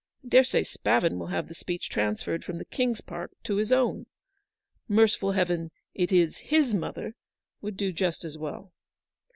I 0.25 0.29
dare 0.29 0.43
say 0.43 0.63
Spavin 0.63 1.19
will 1.19 1.27
have 1.27 1.47
the 1.47 1.53
speech 1.53 1.87
transferred 1.87 2.43
from 2.43 2.57
the 2.57 2.65
King's 2.65 3.01
part 3.01 3.33
to 3.43 3.57
his 3.57 3.71
own. 3.71 4.07
'Merciful 4.87 5.33
Heaven, 5.33 5.69
it 5.93 6.11
is 6.11 6.37
his 6.37 6.73
mother!' 6.73 7.13
would 7.61 7.77
do 7.77 7.91
just 7.93 8.25
as 8.25 8.35
well." 8.35 8.73